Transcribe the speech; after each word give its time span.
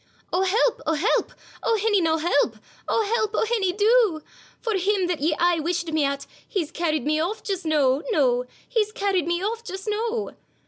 'O, 0.33 0.41
help! 0.41 0.81
O, 0.87 0.93
help! 0.95 1.31
O, 1.61 1.77
hinny, 1.77 2.01
noo, 2.01 2.17
help! 2.17 2.55
O, 2.87 3.03
help! 3.05 3.35
O, 3.35 3.45
hinny, 3.45 3.71
do! 3.71 4.23
For 4.59 4.73
him 4.75 5.05
that 5.05 5.21
ye 5.21 5.35
aye 5.37 5.59
wished 5.59 5.91
me 5.91 6.03
at, 6.03 6.25
He's 6.47 6.71
carryin' 6.71 7.03
me 7.03 7.19
off 7.19 7.43
just 7.43 7.65
noo, 7.65 8.01
noo; 8.11 8.45
He's 8.67 8.91
carryin' 8.91 9.27
me 9.27 9.43
off 9.43 9.63
just 9.63 9.87
noo. 9.87 10.31